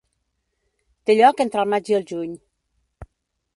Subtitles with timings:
[1.09, 2.35] Té lloc entre el maig i el juny.